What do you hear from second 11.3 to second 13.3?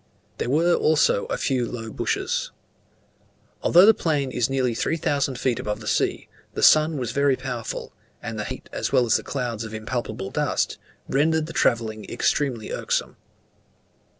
the travelling extremely irksome.